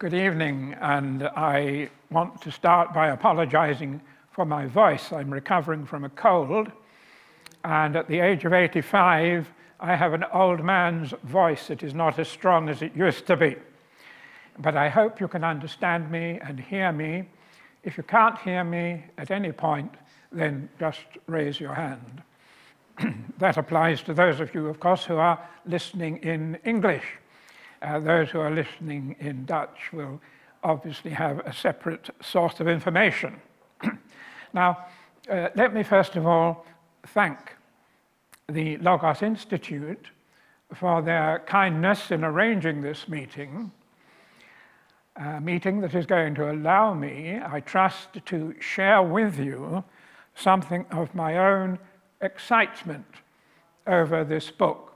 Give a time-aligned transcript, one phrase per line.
[0.00, 4.00] Good evening, and I want to start by apologizing
[4.32, 5.12] for my voice.
[5.12, 6.72] I'm recovering from a cold,
[7.62, 11.70] and at the age of 85, I have an old man's voice.
[11.70, 13.54] It is not as strong as it used to be.
[14.58, 17.28] But I hope you can understand me and hear me.
[17.84, 19.94] If you can't hear me at any point,
[20.32, 22.20] then just raise your hand.
[23.38, 27.04] that applies to those of you, of course, who are listening in English.
[27.82, 30.20] Uh, those who are listening in Dutch will
[30.62, 33.40] obviously have a separate source of information.
[34.52, 34.86] now,
[35.30, 36.66] uh, let me first of all
[37.08, 37.38] thank
[38.48, 40.08] the Logos Institute
[40.72, 43.70] for their kindness in arranging this meeting,
[45.16, 49.84] a meeting that is going to allow me, I trust, to share with you
[50.34, 51.78] something of my own
[52.20, 53.06] excitement
[53.86, 54.93] over this book.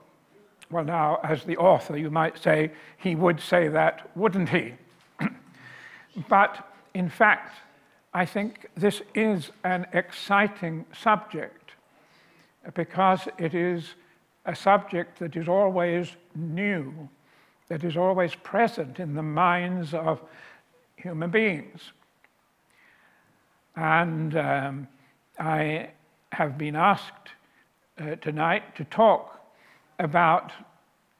[0.70, 4.74] Well, now, as the author, you might say, he would say that, wouldn't he?
[6.28, 7.56] but in fact,
[8.12, 11.72] I think this is an exciting subject
[12.74, 13.94] because it is
[14.44, 17.08] a subject that is always new,
[17.68, 20.20] that is always present in the minds of
[20.96, 21.92] human beings.
[23.76, 24.88] And um,
[25.38, 25.90] I
[26.32, 27.30] have been asked
[28.00, 29.37] uh, tonight to talk
[29.98, 30.52] about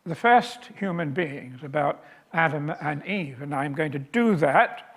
[0.04, 4.96] the first human beings, about Adam and Eve, and I'm going to do that,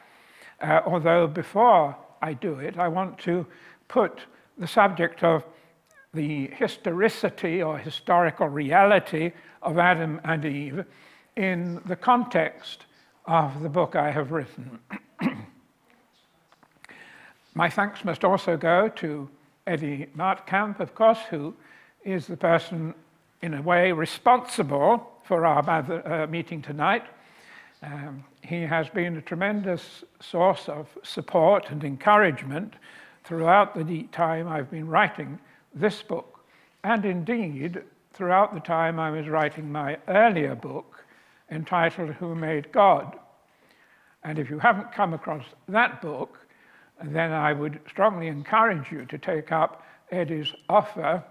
[0.61, 3.45] uh, although before I do it, I want to
[3.87, 4.21] put
[4.57, 5.43] the subject of
[6.13, 10.85] the historicity or historical reality of Adam and Eve
[11.35, 12.85] in the context
[13.25, 14.79] of the book I have written.
[17.53, 19.29] My thanks must also go to
[19.67, 21.53] Eddie Martkamp, of course, who
[22.03, 22.93] is the person,
[23.42, 27.03] in a way, responsible for our uh, meeting tonight.
[27.81, 32.75] Um, he has been a tremendous source of support and encouragement
[33.23, 35.39] throughout the time I've been writing
[35.73, 36.45] this book,
[36.83, 37.82] and indeed
[38.14, 41.04] throughout the time I was writing my earlier book
[41.49, 43.17] entitled Who Made God?
[44.23, 46.45] And if you haven't come across that book,
[47.04, 51.23] then I would strongly encourage you to take up Eddie's offer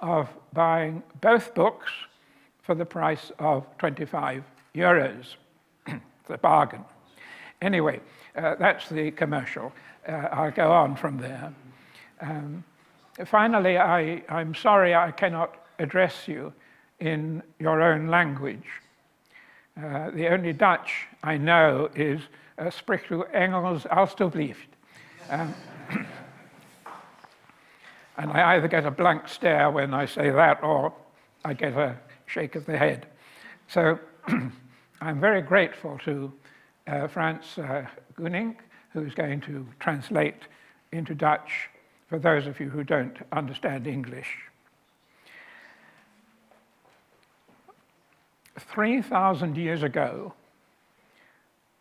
[0.00, 1.90] of buying both books
[2.62, 4.44] for the price of 25
[4.74, 5.36] euros.
[5.86, 6.84] it's a bargain.
[7.62, 8.00] Anyway,
[8.36, 9.72] uh, that's the commercial.
[10.08, 11.52] Uh, I'll go on from there.
[12.20, 12.64] Um,
[13.24, 16.52] finally, I, I'm sorry I cannot address you
[17.00, 18.66] in your own language.
[19.76, 22.20] Uh, the only Dutch I know is
[22.58, 22.70] uh,
[23.32, 24.56] Engels alstublieft.
[25.30, 25.54] Um,
[28.16, 30.92] and I either get a blank stare when I say that or
[31.44, 33.06] I get a shake of the head.
[33.68, 33.98] So
[35.00, 36.32] I'm very grateful to
[36.86, 38.56] uh, Frans uh, Gunink,
[38.92, 40.42] who's going to translate
[40.92, 41.70] into Dutch
[42.08, 44.36] for those of you who don't understand English.
[48.58, 50.34] 3,000 years ago,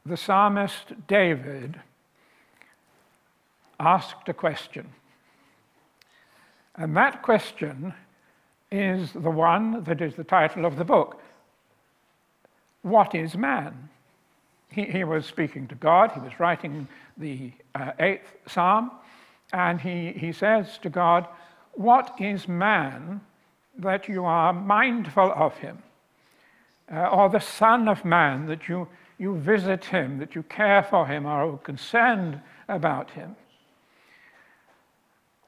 [0.06, 1.82] the psalmist David
[3.80, 4.90] asked a question.
[6.80, 7.94] And that question
[8.72, 11.22] is the one that is the title of the book
[12.82, 13.90] What is man?
[14.70, 18.92] He, he was speaking to God, he was writing the uh, eighth psalm,
[19.52, 21.28] and he, he says to God,
[21.74, 23.20] What is man
[23.78, 25.80] that you are mindful of him?
[26.92, 31.06] Uh, or the Son of Man that you, you visit him, that you care for
[31.06, 33.36] him, or are concerned about him?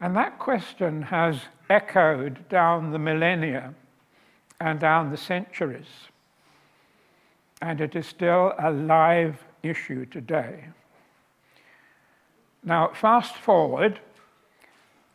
[0.02, 1.40] And that question has
[1.70, 3.76] echoed down the millennia
[4.60, 6.10] and down the centuries.
[7.62, 10.66] And it is still a live issue today.
[12.64, 14.00] Now, fast forward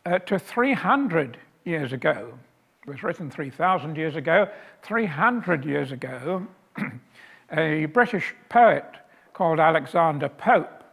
[0.04, 2.38] uh, to 300 years ago.
[2.82, 4.48] It was written 3,000 years ago.
[4.82, 6.46] 300 years ago,
[7.52, 8.84] a British poet
[9.32, 10.84] called Alexander Pope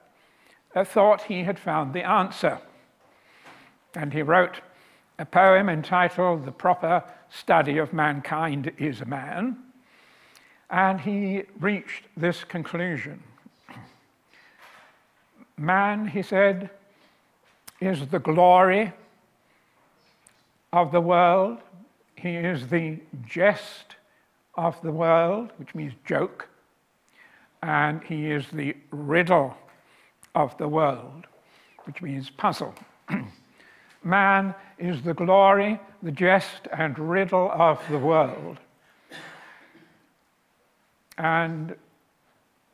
[0.75, 2.59] uh, thought he had found the answer
[3.95, 4.61] and he wrote
[5.19, 9.57] a poem entitled The Proper Study of Mankind is a Man.
[10.69, 13.21] And he reached this conclusion
[15.55, 16.71] Man, he said,
[17.79, 18.91] is the glory
[20.71, 21.59] of the world.
[22.15, 23.95] He is the jest
[24.55, 26.47] of the world, which means joke.
[27.61, 29.55] And he is the riddle
[30.33, 31.27] of the world,
[31.85, 32.73] which means puzzle.
[34.03, 38.57] Man is the glory, the jest, and riddle of the world.
[41.17, 41.75] And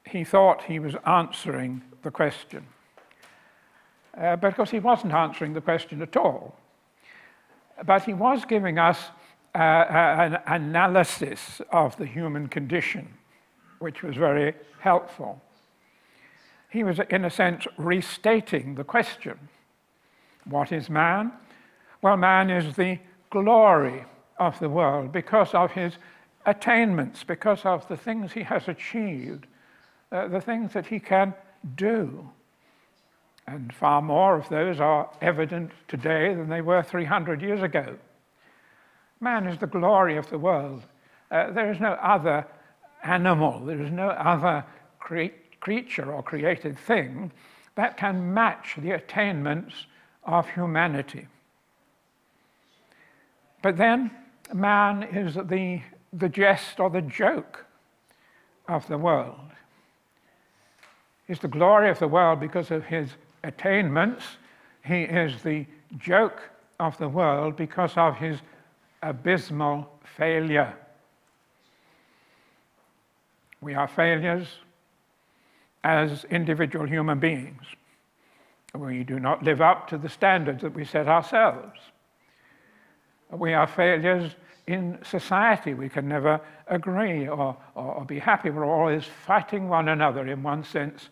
[0.05, 2.65] he thought he was answering the question.
[4.17, 6.55] Uh, but of course, he wasn't answering the question at all.
[7.85, 8.97] But he was giving us
[9.53, 13.07] uh, an analysis of the human condition,
[13.79, 15.41] which was very helpful.
[16.69, 19.37] He was, in a sense, restating the question
[20.49, 21.31] What is man?
[22.01, 22.99] Well, man is the
[23.29, 24.05] glory
[24.37, 25.97] of the world because of his
[26.45, 29.47] attainments, because of the things he has achieved,
[30.11, 31.33] uh, the things that he can
[31.75, 32.29] do.
[33.47, 37.97] And far more of those are evident today than they were 300 years ago.
[39.19, 40.83] Man is the glory of the world.
[41.29, 42.45] Uh, there is no other
[43.03, 44.63] animal, there is no other
[44.99, 47.31] cre- creature or created thing
[47.75, 49.85] that can match the attainments
[50.29, 51.27] of humanity.
[53.63, 54.11] But then
[54.53, 55.81] man is the,
[56.13, 57.65] the jest or the joke
[58.67, 59.39] of the world.
[61.27, 63.09] He's the glory of the world because of his
[63.43, 64.23] attainments.
[64.85, 65.65] He is the
[65.97, 66.41] joke
[66.79, 68.37] of the world because of his
[69.01, 70.73] abysmal failure.
[73.61, 74.47] We are failures
[75.83, 77.63] as individual human beings.
[78.75, 81.79] We do not live up to the standards that we set ourselves.
[83.31, 84.35] We are failures
[84.67, 85.73] in society.
[85.73, 88.51] We can never agree or, or, or, be happy.
[88.51, 91.09] We're always fighting one another in one sense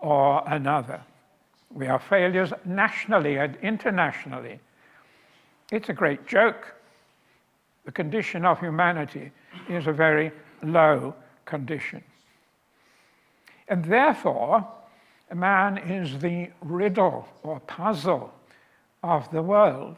[0.00, 1.02] or another.
[1.70, 4.60] We are failures nationally and internationally.
[5.70, 6.74] It's a great joke.
[7.84, 9.32] The condition of humanity
[9.68, 11.14] is a very low
[11.44, 12.02] condition.
[13.68, 14.66] And therefore,
[15.34, 18.32] man is the riddle or puzzle
[19.02, 19.96] of the world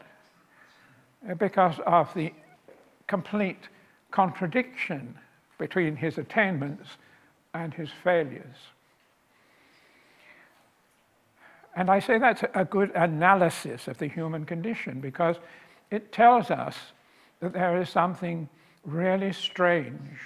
[1.39, 2.33] because of the
[3.07, 3.69] complete
[4.11, 5.17] contradiction
[5.59, 6.91] between his attainments
[7.55, 8.57] and his failures.
[11.77, 15.37] And I say that's a good analysis of the human condition because
[15.91, 16.77] it tells us
[17.41, 18.49] that there is something
[18.85, 20.19] really strange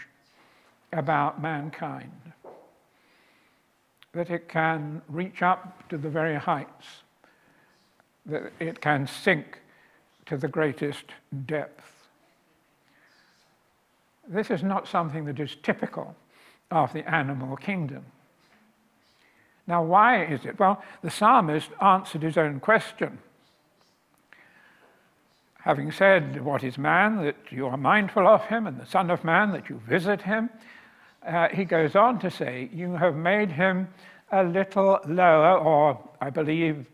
[0.92, 2.12] about mankind,
[4.12, 7.02] that it can reach up to the very heights,
[8.26, 9.60] that it can sink
[10.26, 11.04] to the greatest
[11.46, 12.08] depth.
[14.28, 16.14] This is not something that is typical
[16.70, 18.04] of the animal kingdom.
[19.66, 20.58] Now, why is it?
[20.58, 23.18] Well, the psalmist answered his own question.
[25.60, 29.24] Having said, What is man, that you are mindful of him, and the Son of
[29.24, 30.50] Man, that you visit him,
[31.26, 33.88] uh, he goes on to say, You have made him
[34.32, 36.86] a little lower, or I believe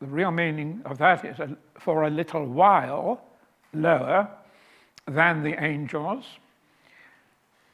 [0.00, 3.22] the real meaning of that is a, for a little while
[3.72, 4.28] lower
[5.06, 6.24] than the angels,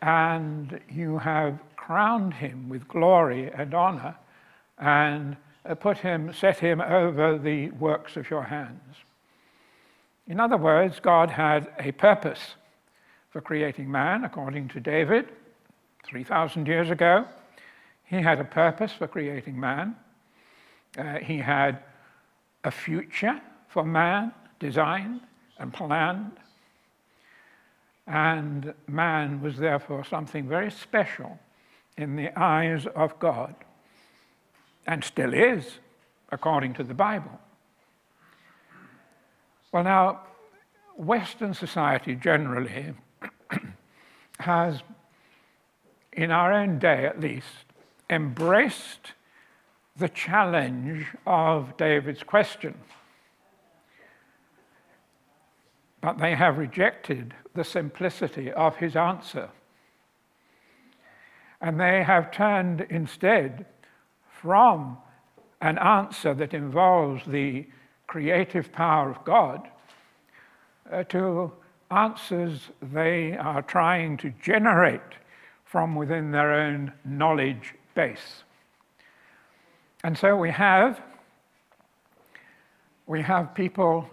[0.01, 4.15] and you have crowned him with glory and honor
[4.79, 8.97] and uh, put him, set him over the works of your hands.
[10.27, 12.55] In other words, God had a purpose
[13.31, 15.29] for creating man, according to David,
[16.05, 17.27] 3,000 years ago.
[18.05, 19.97] He had a purpose for creating man.
[20.97, 21.83] Uh, he had
[22.65, 25.21] a future for man designed
[25.59, 26.33] and planned.
[28.07, 31.39] And man was therefore something very special
[31.99, 33.55] in the eyes of God,
[34.87, 35.81] and still is,
[36.31, 37.39] according to the Bible.
[39.73, 40.21] Well, now,
[40.97, 42.95] Western society generally
[44.39, 44.83] has,
[46.19, 47.65] in our own day at least,
[48.11, 49.13] embraced
[49.97, 52.75] the challenge of David's question.
[56.01, 59.49] But they have rejected the simplicity of his answer.
[61.61, 63.67] And they have turned instead
[64.29, 64.99] from
[65.61, 67.65] an answer that involves the
[68.09, 69.69] creative power of God
[70.91, 71.53] uh, to
[71.93, 75.01] answers they are trying to generate
[75.71, 78.43] from within their own knowledge base.
[80.03, 81.01] And so we have,
[83.07, 84.09] we have people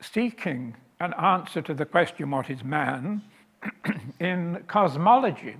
[0.00, 3.22] seeking an answer to the question, what is man,
[4.20, 5.56] in cosmology.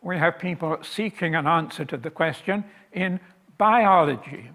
[0.00, 3.20] We have people seeking an answer to the question in
[3.58, 4.50] biology.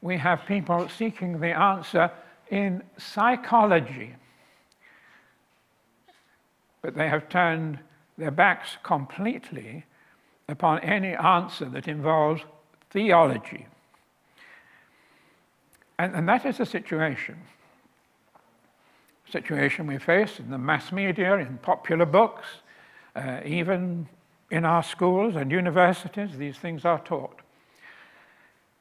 [0.00, 2.10] We have people seeking the answer
[2.50, 4.16] in psychology.
[6.80, 7.78] But they have turned
[8.18, 9.84] their backs completely
[10.48, 12.42] upon any answer that involves
[12.90, 13.66] theology.
[15.98, 17.38] And, and that is the situation.
[19.30, 22.46] Situation we face in the mass media, in popular books,
[23.16, 24.08] uh, even
[24.50, 27.40] in our schools and universities, these things are taught.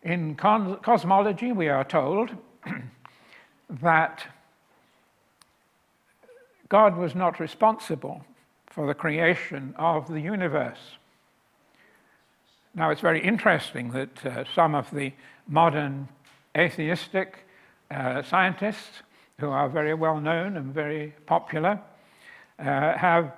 [0.03, 2.35] In cosmology, we are told
[3.69, 4.25] that
[6.67, 8.25] God was not responsible
[8.71, 10.97] for the creation of the universe.
[12.73, 15.11] Now, it's very interesting that uh, some of the
[15.47, 16.07] modern
[16.57, 17.45] atheistic
[17.89, 19.03] uh, scientists,
[19.39, 21.79] who are very well known and very popular,
[22.59, 22.63] uh,
[22.97, 23.33] have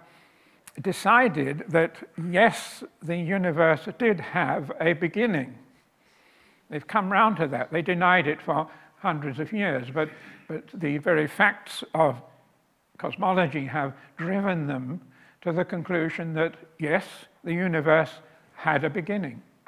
[0.81, 1.95] decided that
[2.29, 5.55] yes, the universe did have a beginning.
[6.69, 7.71] They've come round to that.
[7.71, 10.09] They denied it for hundreds of years, but,
[10.47, 12.21] but the very facts of
[12.97, 15.01] cosmology have driven them
[15.43, 17.05] to the conclusion that yes,
[17.43, 18.09] the universe
[18.55, 19.41] had a beginning.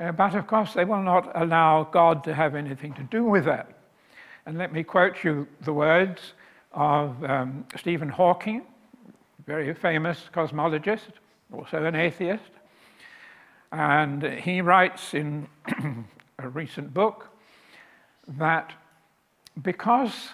[0.00, 3.44] uh, but of course, they will not allow God to have anything to do with
[3.44, 3.68] that.
[4.46, 6.34] And let me quote you the words
[6.72, 8.62] of um, Stephen Hawking,
[9.44, 11.12] very famous cosmologist,
[11.52, 12.50] also an atheist.
[13.72, 15.48] And he writes in
[16.38, 17.28] a recent book
[18.28, 18.72] that
[19.60, 20.30] because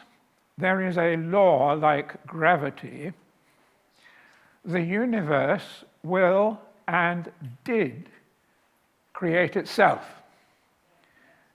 [0.58, 3.12] there is a law like gravity,
[4.64, 7.30] the universe will and
[7.64, 8.08] did
[9.12, 10.04] create itself.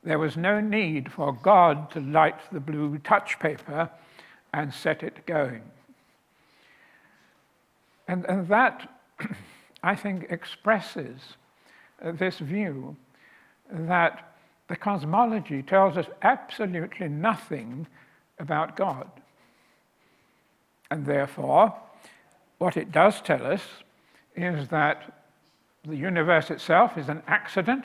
[0.04, 3.90] There was no need for God to light the blue touch paper
[4.54, 5.64] and set it going.
[8.08, 8.90] And, and that,
[9.84, 11.20] I think, expresses
[12.04, 12.96] uh, this view
[13.72, 14.34] that
[14.68, 17.88] the cosmology tells us absolutely nothing
[18.40, 19.10] about God.
[20.92, 21.74] And therefore,
[22.64, 23.62] what it does tell us
[24.38, 25.26] is that
[25.86, 27.84] the universe itself is an accident,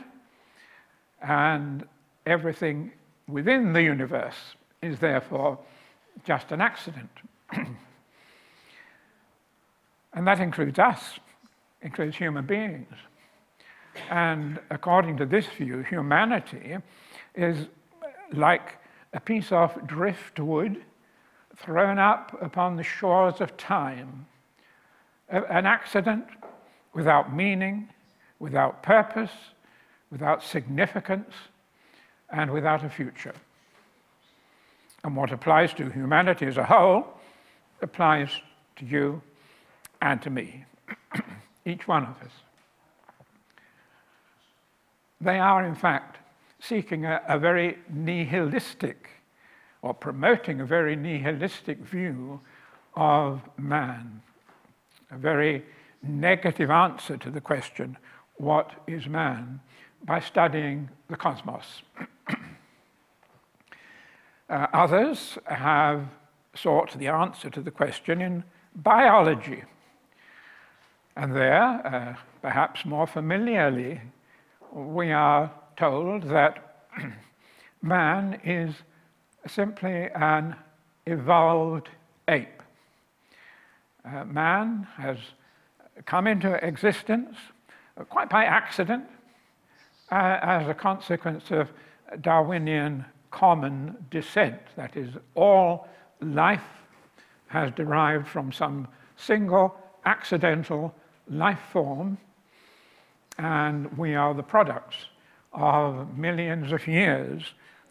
[1.20, 1.84] and
[2.26, 2.92] everything
[3.26, 5.58] within the universe is therefore
[6.24, 7.10] just an accident.
[10.12, 11.18] and that includes us,
[11.82, 12.94] includes human beings.
[14.10, 16.76] And according to this view, humanity
[17.34, 17.66] is
[18.32, 18.78] like
[19.12, 20.84] a piece of driftwood
[21.56, 24.26] thrown up upon the shores of time,
[25.28, 26.26] an accident
[26.94, 27.88] without meaning,
[28.38, 29.30] without purpose,
[30.10, 31.32] without significance,
[32.30, 33.34] and without a future.
[35.04, 37.06] And what applies to humanity as a whole
[37.82, 38.30] applies
[38.76, 39.22] to you
[40.00, 40.64] and to me,
[41.64, 42.32] each one of us.
[45.20, 46.18] They are, in fact,
[46.60, 49.08] seeking a, a very nihilistic
[49.82, 52.40] or promoting a very nihilistic view
[52.94, 54.22] of man,
[55.10, 55.64] a very
[56.02, 57.96] negative answer to the question,
[58.36, 59.60] what is man,
[60.04, 61.82] by studying the cosmos.
[64.50, 66.06] uh, others have
[66.54, 69.64] sought the answer to the question in biology.
[71.16, 74.00] And there, uh, perhaps more familiarly,
[74.72, 76.84] we are told that
[77.82, 78.74] man is
[79.46, 80.54] simply an
[81.06, 81.88] evolved
[82.28, 82.57] ape.
[84.08, 85.18] Uh, man has
[86.06, 87.36] come into existence
[87.98, 89.04] uh, quite by accident
[90.10, 91.68] uh, as a consequence of
[92.22, 94.60] Darwinian common descent.
[94.76, 95.88] That is, all
[96.22, 96.62] life
[97.48, 100.94] has derived from some single accidental
[101.28, 102.16] life form,
[103.36, 104.96] and we are the products
[105.52, 107.42] of millions of years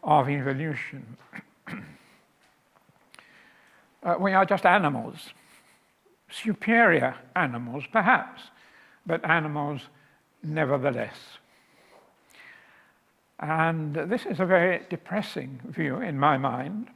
[0.04, 1.18] of evolution.
[4.04, 5.34] uh, we are just animals,
[6.30, 8.42] superior animals perhaps,
[9.06, 9.82] but animals
[10.44, 11.16] nevertheless.
[13.40, 16.88] And this is a very depressing view in my mind.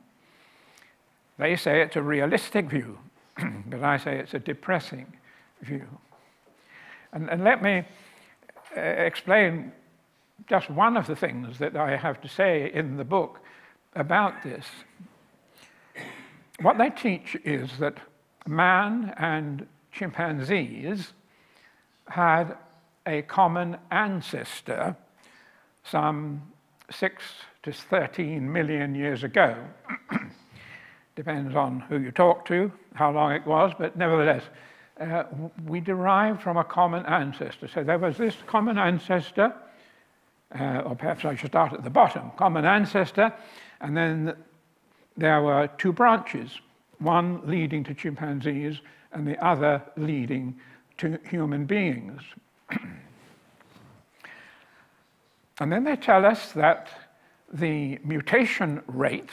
[1.37, 2.97] They say it's a realistic view,
[3.67, 5.13] but I say it's a depressing
[5.61, 5.87] view.
[7.13, 7.83] And, and let me
[8.75, 9.71] uh, explain
[10.47, 13.39] just one of the things that I have to say in the book
[13.95, 14.65] about this.
[16.61, 17.97] What they teach is that
[18.47, 21.13] man and chimpanzees
[22.07, 22.57] had
[23.05, 24.95] a common ancestor
[25.83, 26.41] some
[26.89, 27.23] 6
[27.63, 29.55] to 13 million years ago.
[31.15, 34.43] Depends on who you talk to, how long it was, but nevertheless,
[34.99, 35.23] uh,
[35.65, 37.67] we derive from a common ancestor.
[37.67, 39.53] So there was this common ancestor
[40.59, 43.33] uh, or perhaps I should start at the bottom, common ancestor,
[43.79, 44.35] and then
[45.17, 46.59] there were two branches,
[47.01, 48.79] one leading to chimpanzees
[49.11, 50.55] and the other leading
[50.97, 52.21] to human beings.
[55.59, 56.89] and then they tell us that
[57.51, 59.31] the mutation rate,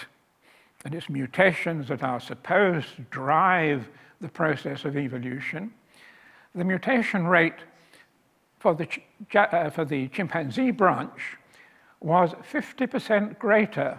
[0.84, 3.88] and it's mutations that are supposed to drive
[4.20, 5.72] the process of evolution,
[6.54, 7.60] the mutation rate
[8.58, 8.88] for the,
[9.34, 11.37] uh, for the chimpanzee branch
[12.00, 13.98] was 50% greater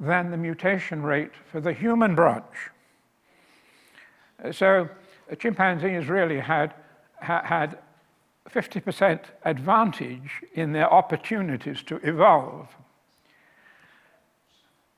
[0.00, 2.70] than the mutation rate for the human branch.
[4.42, 4.88] Uh, so
[5.38, 6.74] chimpanzees really had,
[7.20, 7.78] ha had
[8.48, 12.68] 50% advantage in their opportunities to evolve.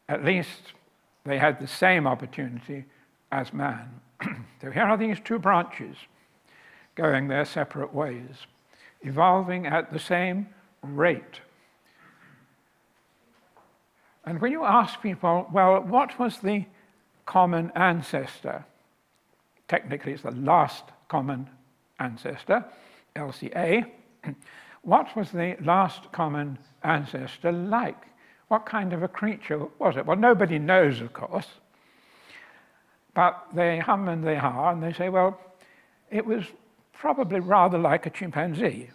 [0.08, 0.72] At least
[1.24, 2.84] they had the same opportunity
[3.32, 4.00] as man.
[4.60, 5.96] so here are these two branches
[6.94, 8.46] going their separate ways,
[9.02, 10.48] evolving at the same
[10.82, 11.40] rate.
[14.24, 16.66] And when you ask people, well, what was the
[17.26, 18.64] common ancestor?
[19.70, 21.48] Technically, it's the last common
[22.00, 22.64] ancestor,
[23.14, 23.88] LCA.
[24.82, 28.02] what was the last common ancestor like?
[28.48, 30.04] What kind of a creature was it?
[30.04, 31.46] Well, nobody knows, of course.
[33.14, 35.40] But they hum and they ha, and they say, well,
[36.10, 36.42] it was
[36.92, 38.90] probably rather like a chimpanzee.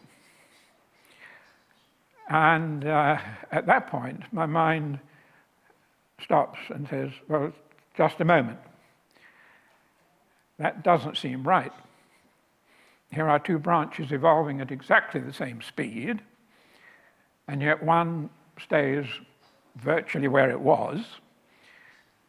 [2.28, 3.18] And uh,
[3.50, 5.00] at that point, my mind
[6.22, 7.54] stops and says, well,
[7.96, 8.60] just a moment.
[10.58, 11.74] That doesn't seem right.
[13.12, 16.22] Here are two branches evolving at exactly the same speed,
[17.48, 18.30] and yet one
[18.62, 19.06] stays
[19.76, 21.02] virtually where it was,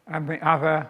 [0.07, 0.87] and the other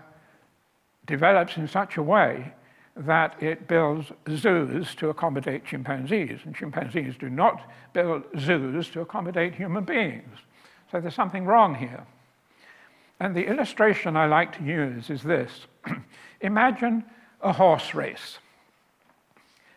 [1.06, 2.54] develops in such a way
[2.96, 7.62] that it builds zoos to accommodate chimpanzees, and chimpanzees do not
[7.94, 10.38] build zoos to accommodate human beings.
[10.92, 12.06] So there's something wrong here.
[13.20, 15.68] And the illustration I like to use is this.
[16.42, 17.04] Imagine
[17.42, 18.40] a horse race.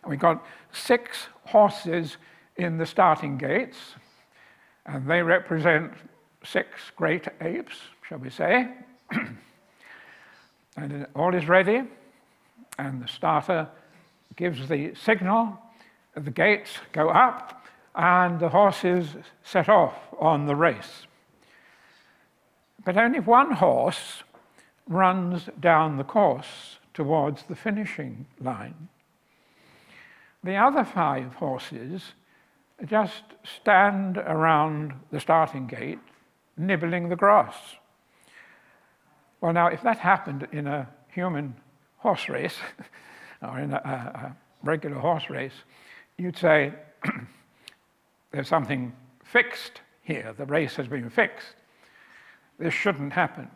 [0.07, 2.17] We've got six horses
[2.55, 3.77] in the starting gates,
[4.85, 5.93] and they represent
[6.43, 7.75] six great apes,
[8.07, 8.69] shall we say.
[10.77, 11.83] and all is ready,
[12.79, 13.67] and the starter
[14.35, 15.59] gives the signal,
[16.15, 17.65] the gates go up,
[17.95, 21.05] and the horses set off on the race.
[22.83, 24.23] But only one horse
[24.87, 28.89] runs down the course towards the finishing line.
[30.43, 32.13] The other five horses
[32.85, 35.99] just stand around the starting gate,
[36.57, 37.55] nibbling the grass.
[39.39, 41.55] Well, now, if that happened in a human
[41.97, 42.57] horse race,
[43.41, 45.63] or in a, a regular horse race,
[46.17, 46.73] you'd say,
[48.31, 50.33] there's something fixed here.
[50.37, 51.55] The race has been fixed.
[52.59, 53.49] This shouldn't happen.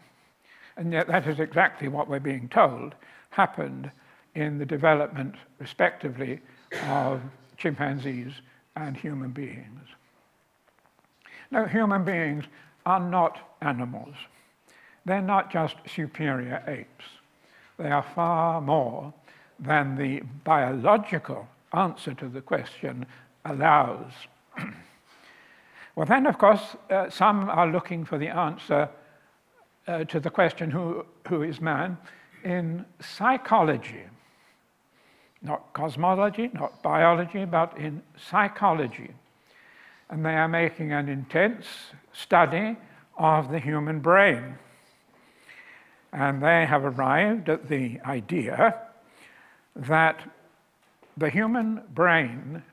[0.78, 2.95] And yet, that is exactly what we're being told
[3.36, 3.91] happened
[4.34, 6.39] in the development, respectively,
[6.88, 7.21] of
[7.58, 8.32] chimpanzees
[8.78, 9.82] and human beings.
[11.52, 12.45] Now, human beings
[12.86, 14.15] are not animals.
[15.06, 17.06] They're not just superior apes.
[17.78, 19.13] They are far more
[19.60, 23.06] than the biological answer to the question
[23.43, 24.12] allows.
[25.95, 28.89] well, then, of course, uh, some are looking for the answer
[29.88, 31.98] uh, to the question, who, who is man,
[32.46, 34.04] in psychology.
[35.42, 39.12] Not cosmology, not biology, but in psychology.
[40.10, 41.66] And they are making an intense
[42.14, 42.78] study
[43.18, 44.56] of the human brain.
[46.14, 48.80] And they have arrived at the idea
[49.76, 50.22] that
[51.18, 52.64] the human brain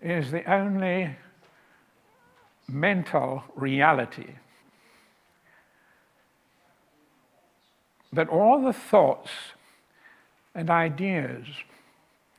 [0.00, 1.16] is the only
[2.68, 4.34] mental reality.
[8.12, 9.30] That all the thoughts
[10.54, 11.46] and ideas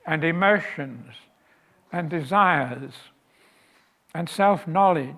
[0.05, 1.15] and emotions
[1.91, 2.93] and desires
[4.13, 5.15] and self knowledge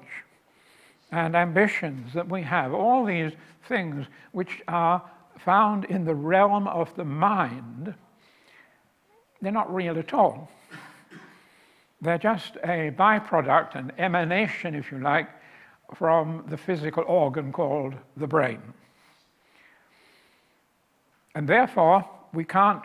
[1.12, 3.32] and ambitions that we have, all these
[3.68, 5.02] things which are
[5.38, 7.94] found in the realm of the mind,
[9.42, 10.50] they're not real at all.
[12.02, 15.30] They're just a byproduct, an emanation, if you like,
[15.96, 18.62] from the physical organ called the brain.
[21.36, 22.84] And therefore, we can't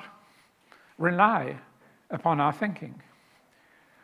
[0.99, 1.57] rely
[2.11, 3.03] upon our thinking.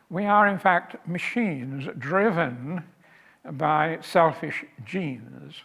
[0.09, 2.83] We are, in fact, machines driven
[3.51, 5.55] by selfish genes.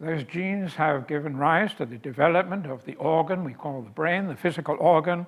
[0.00, 4.28] Those genes have given rise to the development of the organ we call the brain,
[4.28, 5.26] the physical organ,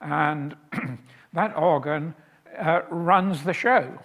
[0.00, 0.56] and
[1.34, 2.14] that organ
[2.58, 3.96] uh, runs the show.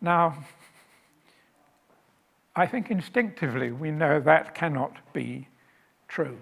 [0.00, 0.44] Now,
[2.58, 5.46] I think instinctively we know that cannot be
[6.08, 6.38] true.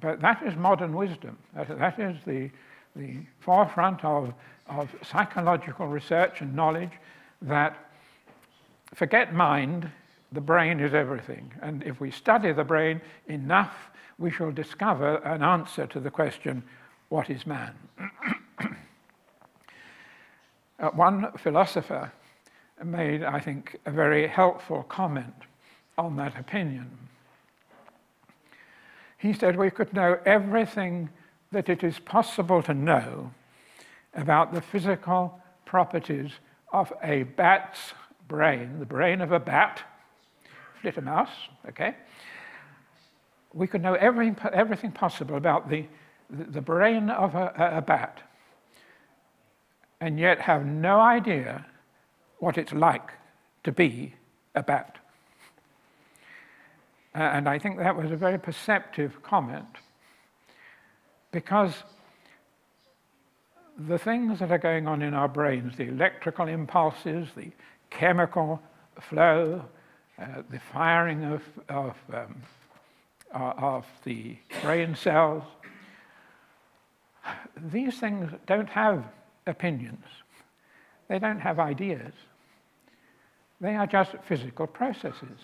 [0.00, 1.38] But that is modern wisdom.
[1.54, 2.50] That, is the,
[2.94, 4.34] the forefront of,
[4.68, 6.90] of psychological research and knowledge
[7.40, 7.90] that
[8.94, 9.90] forget mind,
[10.32, 11.50] the brain is everything.
[11.62, 13.74] And if we study the brain enough,
[14.18, 16.62] we shall discover an answer to the question,
[17.08, 17.72] what is man?
[20.80, 22.12] uh, one philosopher
[22.82, 25.34] made, I think, a very helpful comment
[25.96, 26.90] on that opinion.
[29.18, 31.08] He said we could know everything
[31.52, 33.32] that it is possible to know
[34.14, 36.32] about the physical properties
[36.72, 37.94] of a bat's
[38.28, 39.82] brain, the brain of a bat,
[40.82, 41.28] flittermouse,
[41.68, 41.94] okay?
[43.52, 45.86] We could know everything, everything possible about the,
[46.28, 48.20] the brain of a, a bat
[50.00, 51.64] and yet have no idea
[52.44, 53.10] what it's like
[53.64, 54.14] to be
[54.54, 54.98] a bat.
[57.14, 59.74] And I think that was a very perceptive comment
[61.32, 61.72] because
[63.78, 67.50] the things that are going on in our brains, the electrical impulses, the
[67.88, 68.60] chemical
[69.00, 69.64] flow,
[70.20, 72.42] uh, the firing of, of, um,
[73.34, 75.44] uh, of the brain cells,
[77.72, 79.02] these things don't have
[79.46, 80.04] opinions.
[81.08, 82.12] They don't have ideas.
[83.60, 85.38] They are just physical processes,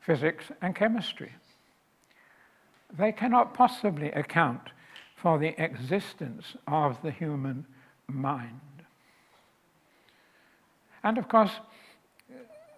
[0.00, 1.32] physics and chemistry.
[2.96, 4.70] They cannot possibly account
[5.16, 7.66] for the existence of the human
[8.06, 8.60] mind.
[11.02, 11.52] And of course,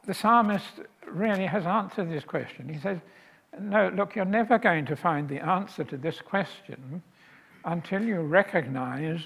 [0.06, 2.68] the psalmist really has answered this question.
[2.68, 2.98] He says,
[3.60, 7.02] No, look, you're never going to find the answer to this question
[7.64, 9.20] until you recognize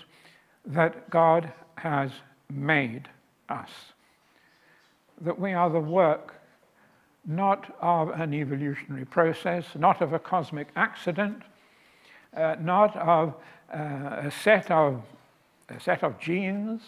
[0.67, 2.11] that God has
[2.51, 3.09] made
[3.49, 3.71] us,
[5.23, 6.35] that we are the work
[7.25, 11.43] not of an evolutionary process, not of a cosmic accident,
[12.37, 13.35] uh, not of
[13.73, 15.03] uh, a, set of,
[15.69, 16.83] a set of genes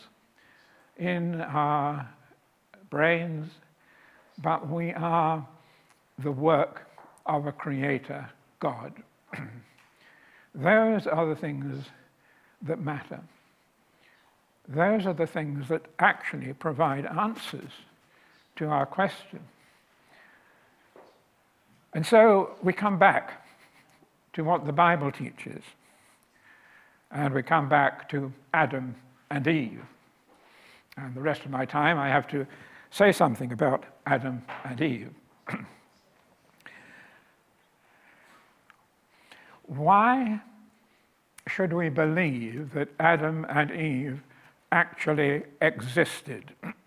[0.99, 2.09] in our
[2.91, 3.51] brains,
[4.43, 5.47] but we are
[6.19, 6.89] the work
[7.27, 8.93] of a creator, God.
[10.55, 11.87] Those are the things
[12.63, 13.21] that matter.
[14.69, 17.71] Those are the things that actually provide answers
[18.57, 19.41] to our question.
[21.93, 23.45] And so we come back
[24.33, 25.63] to what the Bible teaches,
[27.11, 28.97] and we come back to Adam
[29.31, 29.85] and Eve.
[30.97, 32.47] And the rest of my time, I have to
[32.91, 35.11] say something about Adam and Eve.
[39.67, 40.41] Why
[41.47, 44.23] should we believe that Adam and Eve
[44.73, 46.53] actually existed?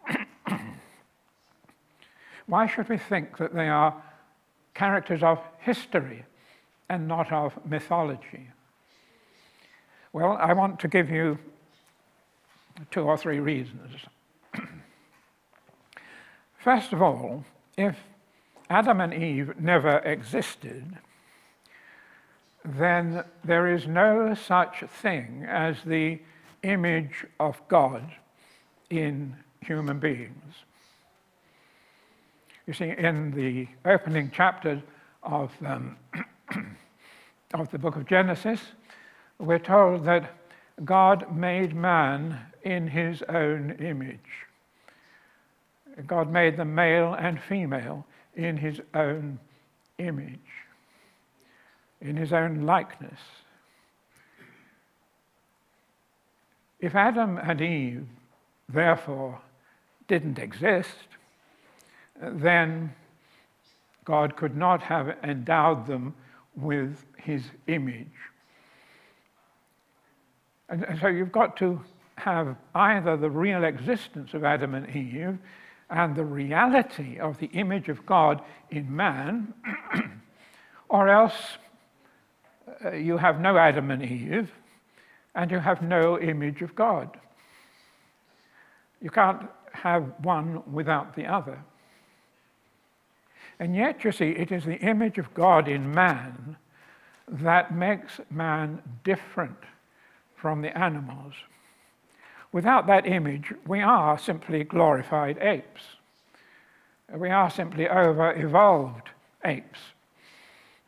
[2.48, 4.02] Why should we think that they are
[4.74, 6.24] characters of history
[6.90, 8.50] and not of mythology?
[10.14, 11.38] Well, I want to give you
[12.90, 13.92] two or three reasons.
[16.58, 17.44] First of all,
[17.78, 17.98] if
[18.70, 20.98] Adam and Eve never existed,
[22.64, 26.20] then there is no such thing as the
[26.64, 28.12] image of God
[28.90, 30.54] in human beings.
[32.68, 34.84] You see, in the opening chapter
[35.24, 35.96] of, um,
[37.54, 38.60] of the book of Genesis,
[39.40, 40.34] we're told that
[40.84, 44.20] God made man in his own image.
[46.06, 49.40] God made them male and female in his own
[49.98, 50.40] image,
[52.02, 53.20] in his own likeness.
[56.82, 58.08] If Adam and Eve,
[58.68, 59.40] therefore,
[60.10, 61.17] didn't exist,
[62.22, 62.94] then
[64.06, 66.16] God could not have endowed them
[66.56, 68.08] with his image.
[70.70, 71.82] And, so you've got to
[72.16, 75.38] have either the real existence of Adam and Eve
[75.90, 79.54] and the reality of the image of God in man,
[80.90, 81.58] or else
[82.84, 84.52] uh, you have no Adam and Eve
[85.38, 87.18] and you have no image of God.
[89.00, 91.64] You can't have one without the other.
[93.60, 96.58] And yet, you see, it is the image of God in man
[97.28, 99.58] that makes man different
[100.36, 101.34] from the animals.
[102.52, 105.82] Without that image, we are simply glorified apes.
[107.14, 109.10] We are simply over evolved
[109.44, 109.80] apes,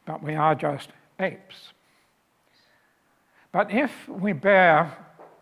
[0.05, 1.73] but we are just apes.
[3.51, 4.95] But if we bear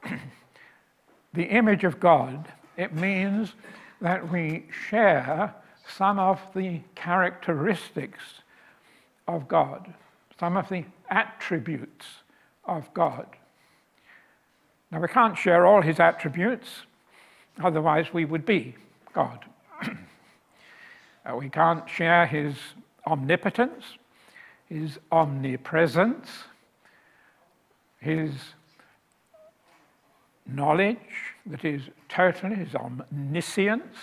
[1.33, 3.53] the image of God, it means
[4.01, 5.53] that we share
[5.87, 8.41] some of the characteristics
[9.27, 9.93] of God,
[10.39, 12.05] some of the attributes
[12.65, 13.27] of God.
[14.91, 16.85] Now, we can't share all his attributes,
[17.61, 18.75] otherwise, we would be
[19.13, 19.45] God.
[19.83, 22.55] uh, we can't share his
[23.05, 23.83] omnipotence,
[24.67, 26.29] his omnipresence,
[27.99, 28.31] his
[30.45, 30.97] knowledge
[31.45, 33.97] that is total, his omniscience.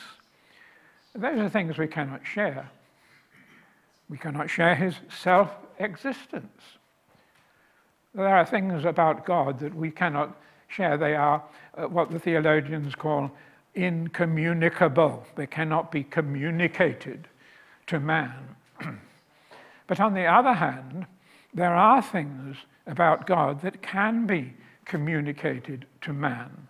[1.15, 2.71] Those are things we cannot share.
[4.09, 6.63] We cannot share his self existence.
[8.15, 10.37] There are things about God that we cannot
[10.69, 10.97] share.
[10.97, 11.43] They are
[11.77, 13.31] uh, what the theologians call
[13.75, 15.25] incommunicable.
[15.37, 17.29] They cannot be communicated
[17.89, 18.57] to man.
[19.87, 21.07] but on the other hand,
[21.53, 26.69] there are things about God that can be communicated to man.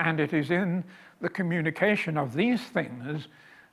[0.00, 0.84] And it is in
[1.20, 3.28] the communication of these things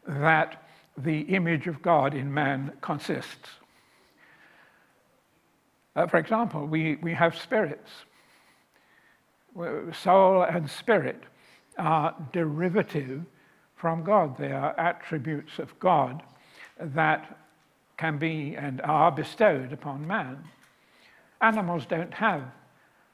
[0.07, 0.63] that
[0.97, 3.49] the image of God in man consists.
[5.95, 7.91] Uh, for example, we, we have spirits.
[9.93, 11.23] Soul and spirit
[11.77, 13.23] are derivative
[13.75, 14.37] from God.
[14.37, 16.23] They are attributes of God
[16.79, 17.37] that
[17.97, 20.43] can be and are bestowed upon man.
[21.41, 22.43] Animals don't have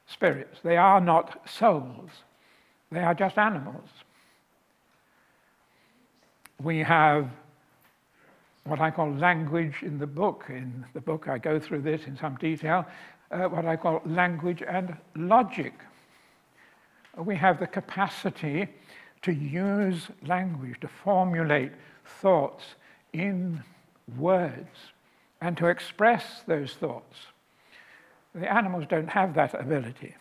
[0.05, 2.11] spirits, they are not souls,
[2.91, 3.89] they are just animals.
[6.61, 7.29] We have
[8.63, 10.45] what I call language in the book.
[10.49, 12.85] In the book, I go through this in some detail,
[13.31, 15.73] uh, what I call language and logic.
[17.17, 18.67] We have the capacity
[19.23, 21.71] to use language, to formulate
[22.21, 22.63] thoughts
[23.13, 23.63] in
[24.17, 24.77] words,
[25.41, 27.17] and to express those thoughts.
[28.35, 30.15] The animals don't have that ability.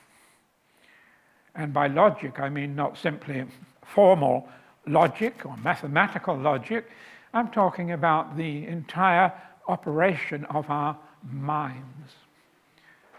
[1.56, 3.44] And by logic, I mean not simply
[3.82, 4.48] formal
[4.86, 6.90] logic or mathematical logic,
[7.32, 9.32] I'm talking about the entire
[9.68, 10.96] operation of our
[11.30, 12.14] minds.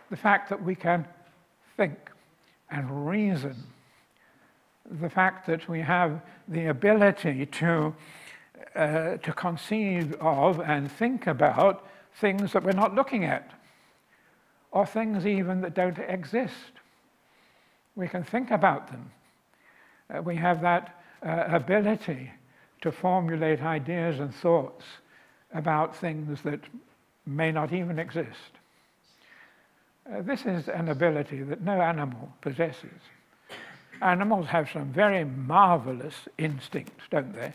[0.09, 1.05] The fact that we can
[1.75, 1.97] think
[2.69, 3.55] and reason.
[4.89, 7.95] The fact that we have the ability to,
[8.75, 13.51] uh, to conceive of and think about things that we're not looking at,
[14.71, 16.53] or things even that don't exist.
[17.97, 19.11] We can think about them.
[20.13, 22.31] Uh, we have that uh, ability
[22.81, 24.85] to formulate ideas and thoughts
[25.53, 26.59] about things that
[27.25, 28.53] may not even exist.
[30.09, 33.01] Uh, this is an ability that no animal possesses.
[34.01, 37.51] Animals have some very marvelous instincts, don't they?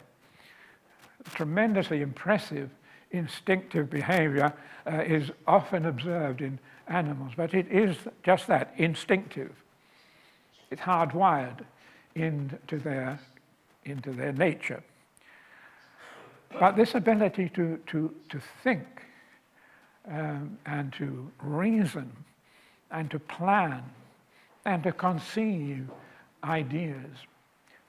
[1.35, 2.68] Tremendously impressive
[3.12, 4.52] instinctive behavior
[4.87, 9.62] uh, is often observed in animals, but it is just that, instinctive.
[10.72, 11.66] It's hardwired
[12.14, 13.20] into their,
[13.85, 14.82] into their nature.
[16.58, 18.87] But this ability to, to, to think
[20.08, 22.11] um, and to reason
[22.90, 23.85] and to plan
[24.64, 25.87] and to conceive
[26.42, 27.11] ideas,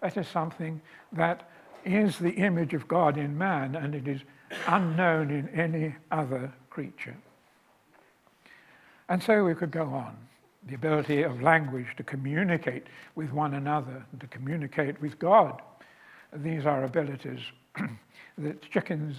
[0.01, 0.81] that is something
[1.13, 1.49] that
[1.85, 4.19] is the image of God in man and it is
[4.67, 7.15] unknown in any other creature.
[9.07, 10.17] And so we could go on.
[10.67, 15.62] The ability of language to communicate with one another, to communicate with God.
[16.36, 17.41] These are abilities
[18.38, 19.17] that chickens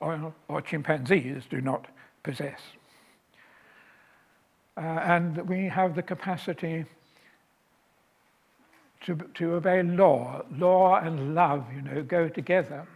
[0.00, 1.86] or, or chimpanzees do not
[2.22, 2.60] possess.
[4.76, 6.84] Uh, and we have the capacity
[9.02, 10.42] to, to obey law.
[10.56, 12.86] Law and love, you know, go together.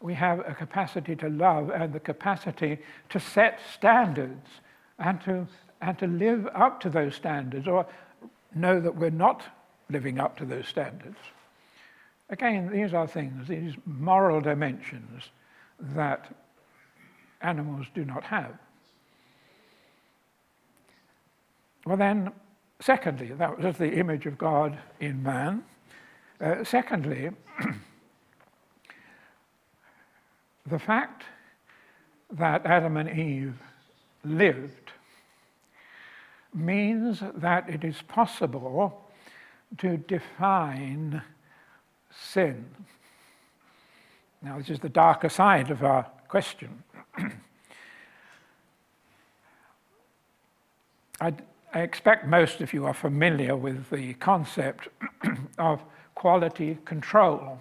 [0.00, 2.78] We have a capacity to love and the capacity
[3.10, 4.46] to set standards
[4.98, 5.46] and to,
[5.80, 7.86] and to live up to those standards or
[8.54, 9.42] know that we're not
[9.88, 11.18] living up to those standards.
[12.28, 15.30] Again, these are things, these moral dimensions
[15.80, 16.32] that
[17.40, 18.56] animals do not have.
[21.86, 22.30] Well, then,
[22.80, 25.64] secondly, that was the image of God in man.
[26.40, 27.30] Uh, secondly,
[30.66, 31.24] the fact
[32.32, 33.60] that Adam and Eve
[34.24, 34.79] lived
[36.54, 39.04] means that it is possible
[39.78, 41.22] to define
[42.10, 42.66] sin.
[44.42, 46.82] Now, this is the darker side of our question.
[51.20, 51.34] I,
[51.74, 54.88] I, expect most of you are familiar with the concept
[55.58, 55.82] of
[56.14, 57.60] quality control.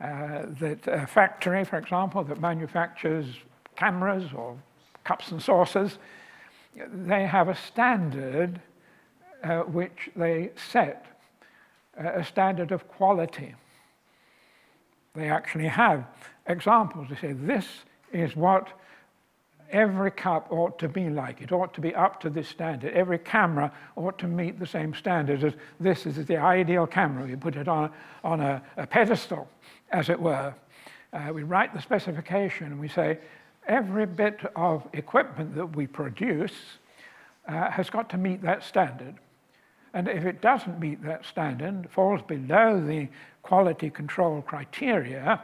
[0.00, 3.26] Uh, that a factory, for example, that manufactures
[3.74, 4.56] cameras or
[5.04, 5.98] cups and saucers,
[6.92, 8.60] they have a standard
[9.42, 11.06] uh, which they set
[11.96, 13.54] a standard of quality.
[15.14, 16.04] They actually have
[16.46, 17.08] examples.
[17.08, 17.66] They say, this
[18.12, 18.68] is what
[19.70, 21.40] every cup ought to be like.
[21.42, 22.94] It ought to be up to this standard.
[22.94, 27.26] Every camera ought to meet the same standards as this is the ideal camera.
[27.26, 27.90] We put it on,
[28.24, 29.48] on a, a pedestal,
[29.90, 30.54] as it were.
[31.12, 33.18] Uh, we write the specification and we say,
[33.68, 36.54] every bit of equipment that we produce
[37.46, 39.16] uh, has got to meet that standard.
[39.94, 43.08] And if it doesn't meet that standard, falls below the
[43.42, 45.42] quality control criteria,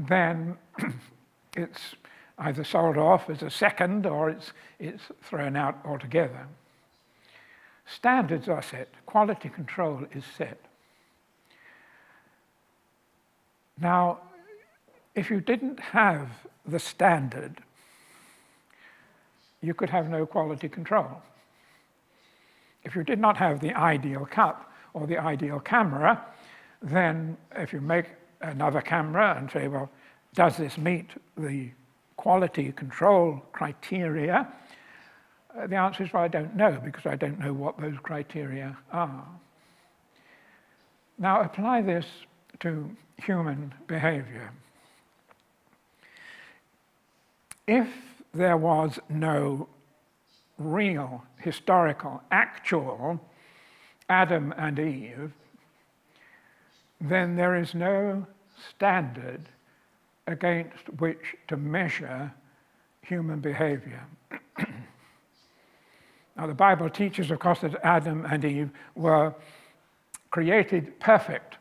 [0.00, 0.56] then
[1.56, 1.94] it's
[2.38, 6.46] either sold off as a second or it's, it's thrown out altogether.
[7.86, 10.58] Standards are set, quality control is set.
[13.80, 14.18] Now,
[15.18, 16.28] if you didn't have
[16.64, 17.56] the standard,
[19.60, 21.10] you could have no quality control.
[22.84, 26.24] If you did not have the ideal cup or the ideal camera,
[26.80, 28.06] then if you make
[28.40, 29.90] another camera and say, well,
[30.34, 31.70] does this meet the
[32.16, 34.46] quality control criteria?
[35.58, 38.76] Uh, the answer is, well, I don't know, because I don't know what those criteria
[38.92, 39.26] are.
[41.18, 42.06] Now, apply this
[42.60, 44.52] to human behavior.
[47.68, 47.88] If
[48.32, 49.68] there was no
[50.56, 53.20] real, historical, actual
[54.08, 55.32] Adam and Eve,
[56.98, 58.26] then there is no
[58.70, 59.50] standard
[60.26, 62.32] against which to measure
[63.02, 64.02] human behavior.
[66.38, 69.34] now, the Bible teaches, of course, that Adam and Eve were
[70.30, 71.57] created perfect.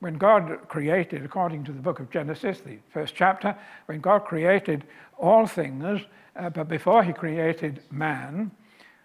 [0.00, 4.84] When God created, according to the book of Genesis, the first chapter, when God created
[5.18, 6.02] all things,
[6.36, 8.50] uh, but before he created man,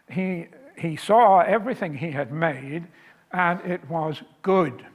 [0.10, 0.48] he,
[0.78, 2.88] he saw everything he had made
[3.32, 4.86] and it was good.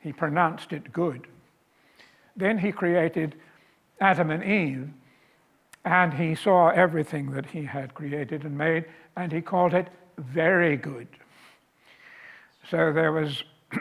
[0.00, 1.26] He pronounced it good.
[2.36, 3.34] Then he created
[4.00, 4.88] Adam and Eve,
[5.84, 8.84] and he saw everything that he had created and made,
[9.16, 11.08] and he called it very good.
[12.70, 13.42] So there was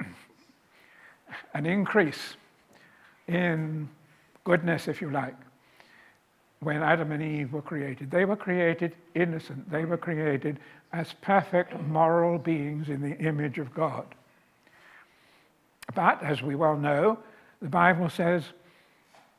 [1.54, 2.36] an increase
[3.28, 3.90] in
[4.44, 5.36] goodness, if you like,
[6.60, 8.10] when Adam and Eve were created.
[8.10, 10.60] They were created innocent, they were created
[10.94, 14.06] as perfect moral beings in the image of God.
[15.94, 17.20] But, as we well know,
[17.62, 18.44] the Bible says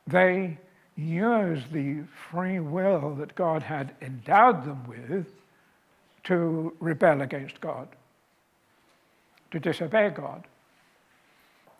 [0.07, 0.57] they
[0.95, 5.27] used the free will that God had endowed them with
[6.25, 7.87] to rebel against God,
[9.51, 10.43] to disobey God,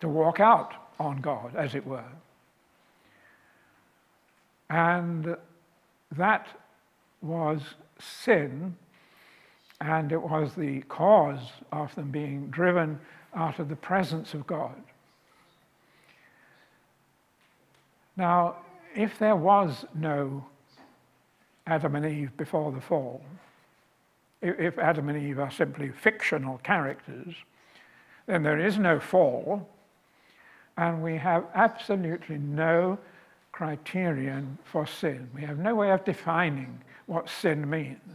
[0.02, 2.04] to walk out on God, as it were.
[4.70, 5.36] And
[6.16, 6.48] that
[7.22, 7.62] was
[8.00, 8.76] sin,
[9.82, 13.00] and it was the cause of them being driven
[13.36, 14.76] out of the presence of God.
[18.18, 18.58] Now,
[18.96, 20.46] if there was no
[21.68, 23.22] Adam and Eve before the fall,
[24.42, 27.36] if Adam and Eve are simply fictional characters,
[28.26, 29.68] then there is no fall,
[30.80, 32.98] and we have absolutely no
[33.52, 35.30] criterion for sin.
[35.36, 38.14] We have no way of defining what sin means.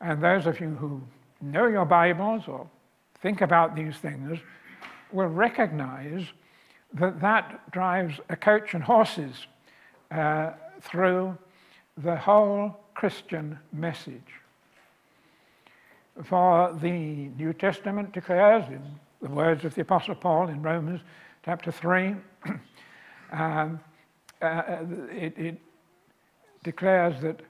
[0.00, 1.02] And those of you who
[1.40, 2.68] know your Bibles or
[3.20, 4.38] think about these things
[5.10, 6.24] will recognize
[6.94, 9.48] that that drives a coach and horses
[10.12, 10.52] uh,
[10.82, 11.36] through
[11.96, 14.30] the whole Christian message.
[16.22, 18.82] For the New Testament declares, in
[19.20, 21.00] the words of the Apostle Paul in Romans
[21.44, 22.14] chapter 3,
[23.32, 23.80] um,
[24.40, 24.62] uh,
[25.10, 25.60] it, it
[26.62, 27.40] declares that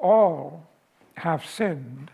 [0.00, 0.66] all
[1.14, 2.10] have sinned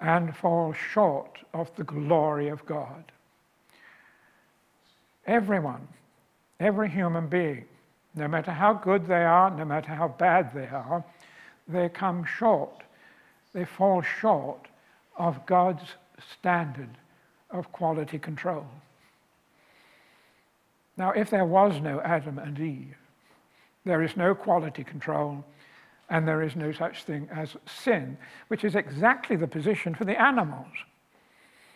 [0.00, 3.04] and fall short of the glory of God.
[5.26, 5.86] Everyone,
[6.58, 7.64] every human being,
[8.14, 11.04] no matter how good they are, no matter how bad they are,
[11.68, 12.82] they come short.
[13.52, 14.68] They fall short
[15.16, 15.84] of God's
[16.38, 16.88] standard
[17.52, 18.66] of quality control.
[20.96, 22.96] Now, if there was no Adam and Eve,
[23.84, 25.44] there is no quality control,
[26.10, 28.16] and there is no such thing as sin,
[28.48, 30.72] which is exactly the position for the animals.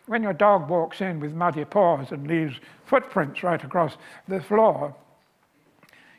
[0.06, 3.96] When your dog walks in with muddy paws and leaves footprints right across
[4.28, 4.94] the floor,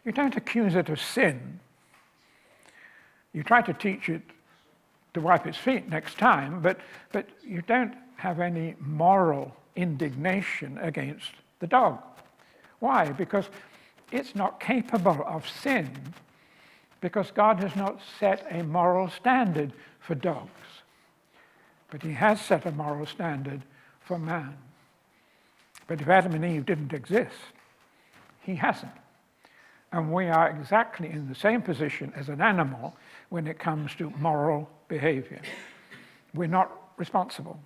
[0.04, 1.60] you don't accuse it of sin.
[3.34, 4.24] You try to teach it
[5.14, 6.80] to wipe its feet next time, but,
[7.12, 12.00] but you don't have any moral indignation against the dog.
[12.80, 13.12] Why?
[13.12, 13.50] Because
[14.12, 15.90] it's not capable of sin
[17.02, 20.50] because God has not set a moral standard for dogs.
[21.90, 23.62] But he has set a moral standard
[24.02, 24.58] for man.
[25.88, 27.36] But if Adam and Eve didn't exist,
[28.42, 28.92] he hasn't.
[29.92, 32.96] And we are exactly in the same position as an animal
[33.30, 35.42] when it comes to moral behavior.
[36.34, 37.60] We're not responsible.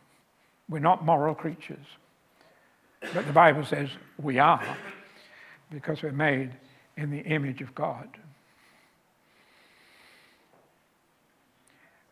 [0.72, 1.86] We're not moral creatures.
[3.13, 4.63] But the Bible says we are
[5.69, 6.51] because we're made
[6.95, 8.07] in the image of God.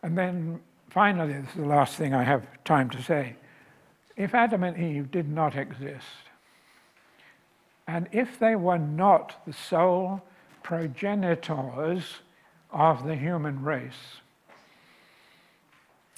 [0.02, 3.34] And then finally, this is the last thing I have time to say.
[4.16, 6.06] If Adam and Eve did not exist,
[7.86, 10.22] and if they were not the sole
[10.62, 12.04] progenitors
[12.70, 14.20] of the human race,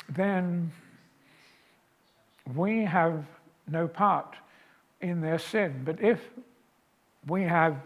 [0.08, 0.72] then
[2.54, 3.24] we have
[3.68, 4.36] no part
[5.00, 5.82] in their sin.
[5.84, 6.20] But if
[7.26, 7.76] we have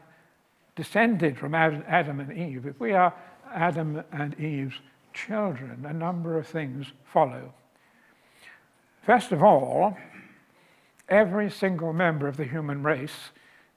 [0.74, 3.14] descended from Adam and Eve, if we are
[3.52, 4.76] Adam and Eve's
[5.12, 7.52] children, a number of things follow.
[9.02, 9.96] First of all,
[11.08, 13.30] every single member of the human race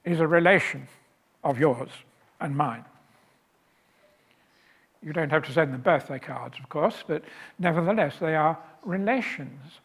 [0.04, 0.88] is a relation
[1.44, 1.90] of yours
[2.42, 2.84] and mine.
[5.02, 7.24] You don't have to send them birthday cards, of course, but
[7.58, 9.80] nevertheless, they are relations.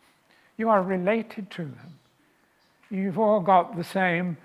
[0.57, 1.99] You are related to them.
[2.91, 4.37] You've all got the same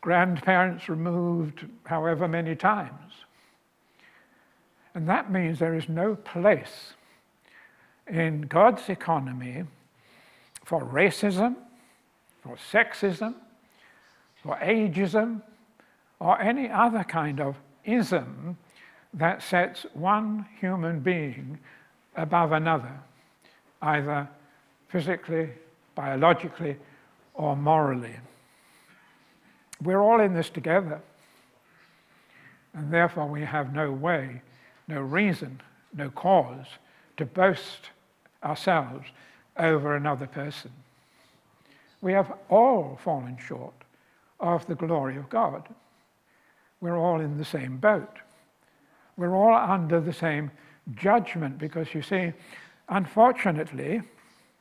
[0.00, 3.12] grandparents removed however many times.
[4.94, 6.94] And that means there is no place
[8.06, 9.64] in God's economy
[10.64, 11.56] for racism,
[12.42, 13.34] for sexism,
[14.42, 15.42] for ageism,
[16.18, 18.56] or any other kind of ism
[19.12, 21.58] that sets one human being
[22.16, 23.00] above another,
[23.86, 24.28] either
[24.88, 25.50] physically,
[25.94, 26.76] biologically,
[27.34, 28.16] or morally.
[29.82, 31.00] We're all in this together,
[32.74, 34.42] and therefore we have no way,
[34.88, 35.60] no reason,
[35.94, 36.66] no cause
[37.16, 37.90] to boast
[38.42, 39.06] ourselves
[39.56, 40.70] over another person.
[42.00, 43.74] We have all fallen short
[44.40, 45.68] of the glory of God.
[46.80, 48.18] We're all in the same boat.
[49.16, 50.50] We're all under the same
[50.94, 52.32] judgment because you see,
[52.88, 54.02] unfortunately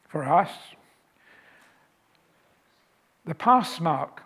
[0.08, 0.50] for us,
[3.26, 4.24] the pass mark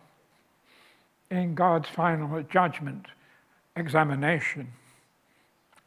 [1.32, 3.06] in God's final judgment
[3.76, 4.68] examination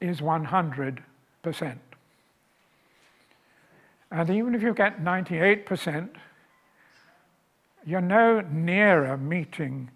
[0.00, 1.02] is 100%.
[4.10, 6.08] And even if you get 98%,
[7.84, 9.90] you're no nearer meeting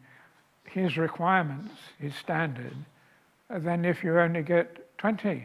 [0.65, 2.77] his requirements, his standard,
[3.49, 5.45] than if you only get 28%.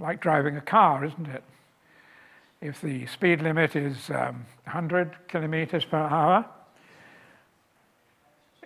[0.00, 1.42] Like driving a car, isn't it?
[2.60, 6.44] If the speed limit is um, 100 kilometers per hour,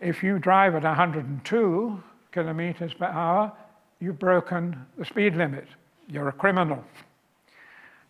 [0.00, 2.02] if you drive at 102
[2.32, 3.52] kilometers per hour,
[4.00, 5.68] you've broken the speed limit.
[6.08, 6.84] You're a criminal.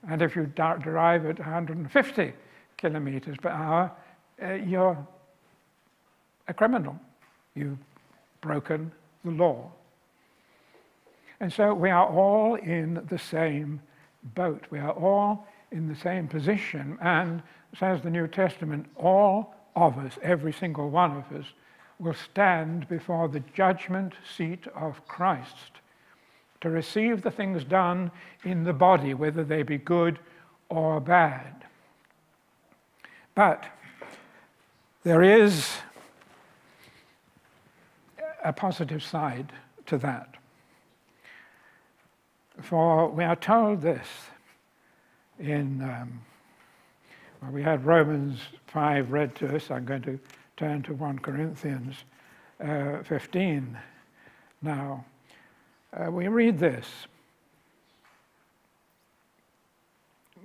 [0.09, 2.33] And if you drive at 150
[2.77, 3.93] kilometers per hour,
[4.43, 4.97] uh, you're
[6.49, 6.99] a criminal.
[7.55, 7.79] You've
[8.41, 8.91] broken
[9.25, 9.71] the law.
[11.43, 13.83] And so we are all in the same
[14.23, 14.65] boat.
[14.71, 16.97] We are all in the same position.
[17.03, 17.43] And
[17.77, 21.47] says the New Testament, all of us, every single one of us,
[21.99, 25.73] will stand before the judgment seat of Christ
[26.61, 28.13] to receive the things done
[28.45, 30.21] in the body, whether they be good
[30.69, 31.65] or bad.
[33.35, 33.65] But
[35.03, 35.79] there is
[38.45, 39.53] a positive side
[39.87, 40.37] to that.
[42.63, 44.07] For we are told this
[45.41, 46.21] in, um,
[47.41, 48.39] well, we had Romans
[48.69, 49.71] 5 read to us.
[49.71, 50.19] I'm going to
[50.57, 51.97] turn to 1 Corinthians
[52.63, 53.77] uh, 15
[54.63, 55.05] now.
[55.93, 56.87] Uh, we read this.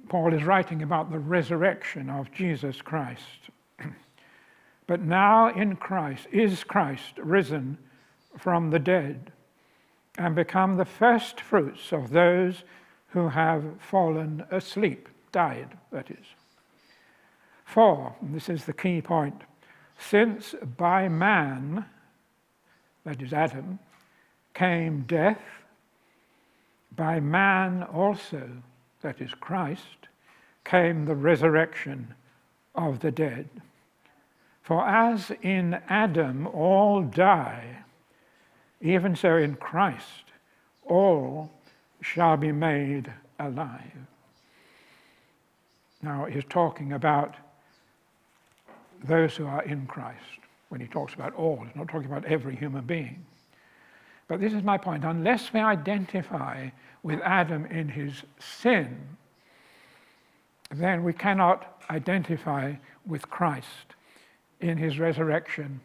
[0.09, 3.51] Paul is writing about the resurrection of Jesus Christ.
[4.87, 7.77] but now in Christ is Christ risen
[8.39, 9.31] from the dead
[10.17, 12.63] and become the first fruits of those
[13.09, 16.25] who have fallen asleep, died, that is.
[17.65, 19.43] For, this is the key point,
[19.97, 21.85] since by man,
[23.03, 23.79] that is Adam,
[24.53, 25.41] came death,
[26.95, 28.49] by man also,
[29.01, 30.07] that is Christ,
[30.65, 32.13] came the resurrection
[32.73, 33.49] of the dead.
[34.61, 37.83] For as in Adam all die,
[38.81, 40.23] even so in Christ
[40.85, 41.51] all
[42.01, 44.07] shall be made alive.
[46.01, 47.35] Now he's talking about
[49.03, 51.63] those who are in Christ when he talks about all.
[51.63, 53.25] He's not talking about every human being.
[54.27, 55.05] But this is my point.
[55.05, 56.69] Unless we identify
[57.03, 58.97] with Adam in his sin,
[60.69, 62.73] then we cannot identify
[63.05, 63.95] with Christ
[64.59, 65.79] in his resurrection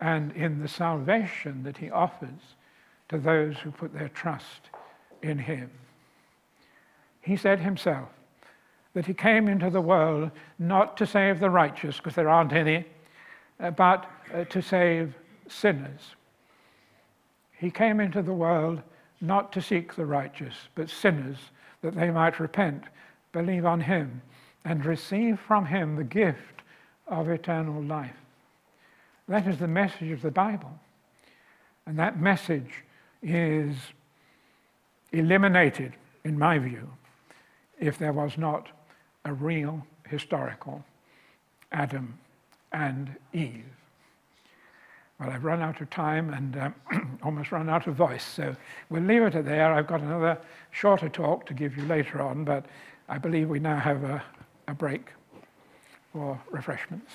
[0.00, 2.56] and in the salvation that he offers
[3.08, 4.70] to those who put their trust
[5.22, 5.70] in him.
[7.20, 8.08] He said himself
[8.94, 12.84] that he came into the world not to save the righteous, because there aren't any,
[13.60, 15.14] uh, but uh, to save
[15.48, 16.14] sinners.
[17.58, 18.82] He came into the world
[19.20, 21.38] not to seek the righteous, but sinners,
[21.82, 22.84] that they might repent,
[23.32, 24.22] believe on him,
[24.64, 26.62] and receive from him the gift
[27.06, 28.16] of eternal life.
[29.28, 30.72] That is the message of the Bible.
[31.86, 32.84] And that message
[33.22, 33.76] is
[35.12, 36.88] eliminated, in my view,
[37.78, 38.68] if there was not
[39.24, 40.84] a real historical
[41.72, 42.18] Adam
[42.72, 43.64] and Eve.
[45.18, 46.56] Well, I've run out of time and
[46.92, 48.54] um, almost run out of voice, so
[48.90, 49.72] we'll leave it at there.
[49.72, 50.38] I've got another
[50.70, 52.66] shorter talk to give you later on, but
[53.08, 54.22] I believe we now have a,
[54.68, 55.08] a break
[56.12, 57.12] for refreshments.